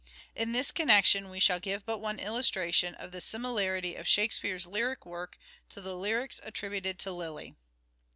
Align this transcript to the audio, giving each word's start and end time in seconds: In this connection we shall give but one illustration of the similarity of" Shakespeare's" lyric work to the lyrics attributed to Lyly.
In 0.35 0.51
this 0.51 0.71
connection 0.71 1.29
we 1.29 1.39
shall 1.39 1.59
give 1.59 1.85
but 1.85 1.99
one 1.99 2.17
illustration 2.17 2.95
of 2.95 3.11
the 3.11 3.21
similarity 3.21 3.93
of" 3.93 4.07
Shakespeare's" 4.07 4.65
lyric 4.65 5.05
work 5.05 5.37
to 5.69 5.79
the 5.79 5.95
lyrics 5.95 6.41
attributed 6.43 6.97
to 7.01 7.11
Lyly. 7.11 7.53